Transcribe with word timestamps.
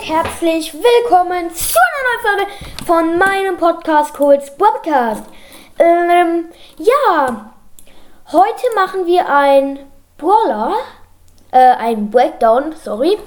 und 0.00 0.08
herzlich 0.08 0.72
willkommen 0.72 1.52
zu 1.54 1.76
einer 1.78 2.06
neuen 2.06 2.46
Folge 2.46 2.86
von 2.86 3.18
meinem 3.18 3.56
Podcast 3.58 4.14
Colts 4.14 4.56
Podcast. 4.56 5.24
Ähm, 5.78 6.46
ja, 6.78 7.52
heute 8.32 8.62
machen 8.74 9.06
wir 9.06 9.28
ein 9.28 9.78
Brawler, 10.16 10.74
äh, 11.50 11.58
ein 11.58 12.10
Breakdown, 12.10 12.74
sorry. 12.82 13.18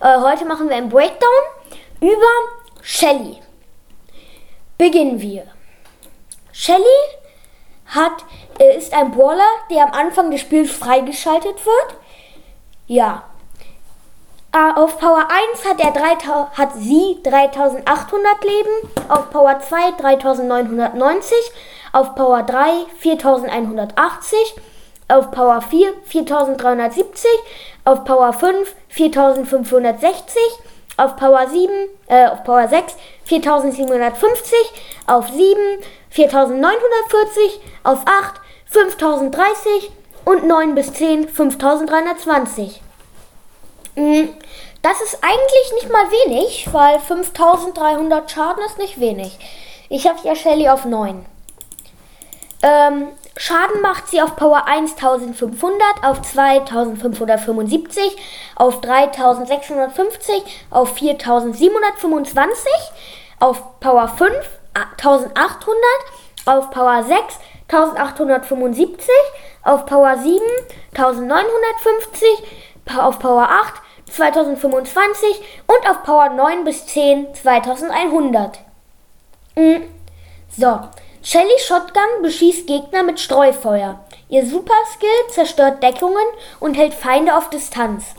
Äh, 0.00 0.18
heute 0.20 0.46
machen 0.46 0.70
wir 0.70 0.76
ein 0.76 0.88
Breakdown 0.88 1.28
über 2.00 2.80
Shelly. 2.80 3.42
Beginnen 4.78 5.20
wir. 5.20 5.46
Shelly 6.52 6.80
hat, 7.86 8.24
äh, 8.58 8.76
ist 8.78 8.94
ein 8.94 9.10
Brawler, 9.10 9.44
der 9.70 9.84
am 9.84 9.92
Anfang 9.92 10.30
des 10.30 10.40
Spiels 10.40 10.70
freigeschaltet 10.70 11.66
wird. 11.66 12.00
Ja, 12.86 13.24
auf 14.56 14.98
Power 14.98 15.26
1 15.28 15.68
hat, 15.68 15.80
er 15.80 15.90
3, 15.92 16.16
hat 16.56 16.74
sie 16.76 17.18
3800 17.22 18.44
Leben, 18.44 18.90
auf 19.08 19.30
Power 19.30 19.60
2 19.60 19.92
3990, 20.00 21.36
auf 21.92 22.14
Power 22.14 22.42
3 22.42 22.86
4180, 22.98 24.38
auf 25.08 25.30
Power 25.30 25.60
4 25.60 25.92
4370, 26.04 27.28
auf 27.84 28.04
Power 28.04 28.32
5 28.32 28.74
4560, 28.88 30.40
auf 30.96 31.16
Power 31.16 31.46
7, 31.48 31.72
äh, 32.08 32.26
auf 32.28 32.42
Power 32.44 32.66
6 32.66 32.96
4750, 33.24 34.54
auf 35.06 35.28
7 35.28 35.58
4940, 36.10 37.60
auf 37.84 37.98
8 38.06 38.40
5030 38.70 39.90
und 40.24 40.46
9 40.46 40.74
bis 40.74 40.94
10 40.94 41.28
5320. 41.28 42.85
Mm, 43.96 44.28
das 44.82 45.00
ist 45.00 45.18
eigentlich 45.22 45.72
nicht 45.74 45.90
mal 45.90 46.10
wenig, 46.10 46.68
weil 46.72 47.00
5300 47.00 48.30
Schaden 48.30 48.64
ist 48.64 48.78
nicht 48.78 49.00
wenig. 49.00 49.36
Ich 49.88 50.06
habe 50.06 50.18
ja 50.22 50.36
Shelly 50.36 50.68
auf 50.68 50.84
9. 50.84 51.24
Ähm, 52.62 53.08
Schaden 53.38 53.80
macht 53.82 54.08
sie 54.08 54.22
auf 54.22 54.36
Power 54.36 54.66
1500, 54.66 55.80
auf 56.02 56.22
2575, 56.22 58.16
auf 58.54 58.80
3650, 58.80 60.42
auf 60.70 60.94
4725, 60.94 62.72
auf 63.40 63.80
Power 63.80 64.08
5 64.08 64.32
1800, 64.74 65.76
auf 66.46 66.70
Power 66.70 67.02
6 67.02 67.38
1875, 67.68 69.10
auf 69.64 69.84
Power 69.86 70.16
7 70.16 70.40
1950, 70.94 72.28
auf 72.98 73.18
Power 73.18 73.48
8 73.50 73.74
2025 74.10 75.28
und 75.66 75.90
auf 75.90 76.02
Power 76.02 76.30
9 76.30 76.64
bis 76.64 76.86
10 76.86 77.34
2100. 77.34 78.60
Mhm. 79.56 79.88
So, 80.56 80.80
Shelly 81.22 81.58
Shotgun 81.58 82.22
beschießt 82.22 82.66
Gegner 82.66 83.02
mit 83.02 83.18
Streufeuer. 83.18 84.00
Ihr 84.28 84.46
Super 84.46 84.74
Skill 84.92 85.08
zerstört 85.30 85.82
Deckungen 85.82 86.26
und 86.60 86.74
hält 86.74 86.94
Feinde 86.94 87.36
auf 87.36 87.50
Distanz. 87.50 88.14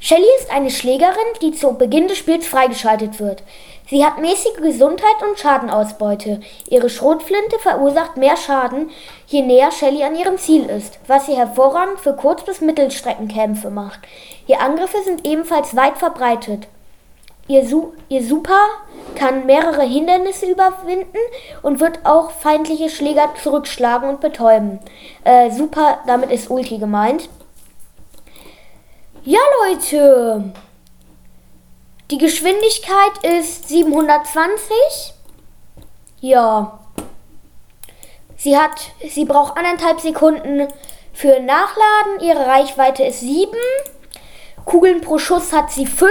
Shelly 0.00 0.26
ist 0.40 0.50
eine 0.50 0.70
Schlägerin, 0.70 1.14
die 1.42 1.52
zu 1.52 1.74
Beginn 1.74 2.08
des 2.08 2.18
Spiels 2.18 2.46
freigeschaltet 2.46 3.20
wird. 3.20 3.42
Sie 3.90 4.04
hat 4.04 4.20
mäßige 4.20 4.54
Gesundheit 4.62 5.20
und 5.28 5.36
Schadenausbeute. 5.36 6.40
Ihre 6.68 6.88
Schrotflinte 6.88 7.58
verursacht 7.58 8.16
mehr 8.16 8.36
Schaden, 8.36 8.90
je 9.26 9.42
näher 9.42 9.72
Shelly 9.72 10.04
an 10.04 10.14
ihrem 10.14 10.38
Ziel 10.38 10.66
ist, 10.66 11.00
was 11.08 11.26
sie 11.26 11.34
hervorragend 11.34 11.98
für 11.98 12.14
Kurz- 12.14 12.44
bis 12.44 12.60
Mittelstreckenkämpfe 12.60 13.68
macht. 13.68 13.98
Ihre 14.46 14.60
Angriffe 14.60 15.02
sind 15.04 15.26
ebenfalls 15.26 15.74
weit 15.74 15.98
verbreitet. 15.98 16.68
Ihr, 17.48 17.66
Su 17.66 17.94
ihr 18.08 18.22
Super 18.22 18.60
kann 19.16 19.44
mehrere 19.44 19.82
Hindernisse 19.82 20.46
überwinden 20.46 21.18
und 21.62 21.80
wird 21.80 21.98
auch 22.04 22.30
feindliche 22.30 22.90
Schläger 22.90 23.34
zurückschlagen 23.42 24.08
und 24.08 24.20
betäuben. 24.20 24.78
Äh, 25.24 25.50
Super, 25.50 25.98
damit 26.06 26.30
ist 26.30 26.48
Ulti 26.48 26.78
gemeint. 26.78 27.28
Ja, 29.24 29.40
Leute. 29.66 30.52
Die 32.10 32.18
Geschwindigkeit 32.18 33.24
ist 33.38 33.68
720. 33.68 35.14
Ja. 36.20 36.80
Sie 38.36 38.58
hat, 38.58 38.80
sie 39.08 39.24
braucht 39.24 39.56
anderthalb 39.56 40.00
Sekunden 40.00 40.66
für 41.12 41.38
Nachladen. 41.38 42.20
Ihre 42.20 42.46
Reichweite 42.46 43.04
ist 43.04 43.20
7. 43.20 43.56
Kugeln 44.64 45.02
pro 45.02 45.18
Schuss 45.18 45.52
hat 45.52 45.70
sie 45.70 45.86
5. 45.86 46.10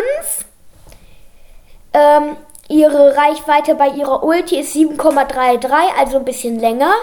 Ähm, 1.91 2.37
ihre 2.69 3.17
Reichweite 3.17 3.75
bei 3.75 3.89
ihrer 3.89 4.23
Ulti 4.23 4.57
ist 4.57 4.73
7,33, 4.75 5.69
also 5.97 6.17
ein 6.17 6.25
bisschen 6.25 6.59
länger. 6.59 6.93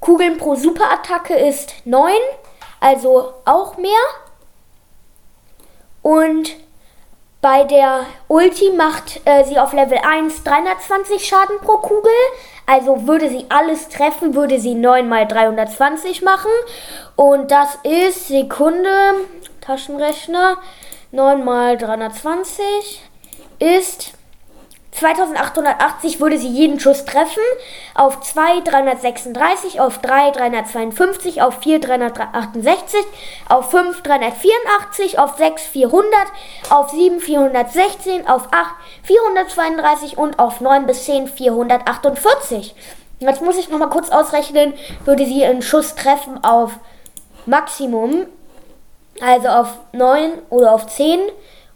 Kugeln 0.00 0.38
pro 0.38 0.54
Superattacke 0.54 1.34
ist 1.34 1.74
9, 1.84 2.14
also 2.80 3.34
auch 3.44 3.76
mehr. 3.76 3.92
Und 6.00 6.56
bei 7.40 7.62
der 7.64 8.06
Ulti 8.26 8.70
macht 8.70 9.20
äh, 9.24 9.44
sie 9.44 9.58
auf 9.58 9.72
Level 9.72 9.98
1 9.98 10.42
320 10.42 11.24
Schaden 11.26 11.58
pro 11.60 11.78
Kugel. 11.78 12.10
Also 12.66 13.06
würde 13.06 13.28
sie 13.28 13.46
alles 13.48 13.88
treffen, 13.88 14.34
würde 14.34 14.58
sie 14.58 14.74
9 14.74 15.08
mal 15.08 15.26
320 15.26 16.22
machen. 16.22 16.50
Und 17.14 17.50
das 17.50 17.78
ist 17.84 18.28
Sekunde, 18.28 18.90
Taschenrechner, 19.60 20.58
9 21.12 21.44
mal 21.44 21.78
320 21.78 23.02
ist 23.60 24.12
2880 24.98 26.20
würde 26.20 26.38
sie 26.38 26.48
jeden 26.48 26.80
Schuss 26.80 27.04
treffen. 27.04 27.42
Auf 27.94 28.20
2 28.20 28.60
336, 28.60 29.80
auf 29.80 29.98
3 29.98 30.30
352, 30.30 31.42
auf 31.42 31.58
4 31.58 31.80
368, 31.80 33.04
auf 33.48 33.70
5 33.70 34.02
384, 34.02 35.18
auf 35.18 35.36
6 35.36 35.62
400, 35.62 36.10
auf 36.70 36.90
7 36.90 37.20
416, 37.20 38.26
auf 38.26 38.48
8 38.50 38.74
432 39.04 40.18
und 40.18 40.38
auf 40.38 40.60
9 40.60 40.86
bis 40.86 41.04
10 41.04 41.28
448. 41.28 42.74
Jetzt 43.20 43.42
muss 43.42 43.58
ich 43.58 43.68
nochmal 43.68 43.90
kurz 43.90 44.10
ausrechnen, 44.10 44.74
würde 45.04 45.26
sie 45.26 45.44
einen 45.44 45.62
Schuss 45.62 45.94
treffen 45.94 46.42
auf 46.44 46.72
Maximum, 47.46 48.26
also 49.20 49.48
auf 49.48 49.68
9 49.92 50.32
oder 50.50 50.72
auf 50.72 50.86
10 50.86 51.20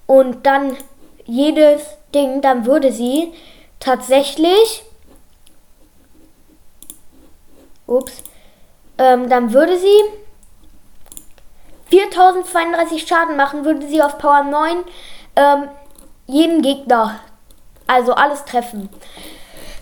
und 0.07 0.47
dann 0.47 0.77
jedes 1.25 1.83
Ding, 2.15 2.41
dann 2.41 2.67
würde 2.67 2.93
sie 2.93 3.33
tatsächlich. 3.81 4.85
Ups. 7.87 8.23
Ähm, 8.99 9.29
dann 9.29 9.53
würde 9.53 9.79
sie 9.79 10.03
4032 11.91 13.07
Schaden 13.07 13.37
machen, 13.37 13.65
würde 13.65 13.87
sie 13.87 14.03
auf 14.03 14.19
Power 14.19 14.45
9 14.45 14.85
ähm, 15.37 15.69
jeden 16.27 16.63
Gegner, 16.63 17.21
also 17.87 18.15
alles 18.15 18.45
treffen. 18.45 18.89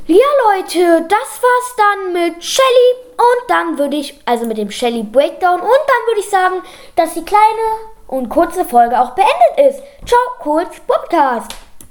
Ja, 0.07 0.17
Leute, 0.47 1.07
das 1.09 1.43
war's 1.43 1.77
dann 1.77 2.13
mit 2.13 2.43
Shelly 2.43 2.95
und 3.13 3.49
dann 3.51 3.79
würde 3.79 3.97
ich, 3.97 4.19
also 4.25 4.45
mit 4.47 4.59
dem 4.59 4.71
Shelly 4.71 5.05
Breakdown 5.05 5.61
und 5.61 5.63
dann 5.63 6.07
würde 6.09 6.21
ich 6.21 6.29
sagen, 6.29 6.63
dass 6.97 7.15
die 7.15 7.25
kleine 7.25 7.41
und 8.09 8.29
kurze 8.29 8.65
Folge 8.65 9.01
auch 9.01 9.11
beendet 9.11 9.77
ist. 9.77 9.83
Ciao, 10.05 10.21
kurz 10.41 10.81
Podcast. 10.81 11.53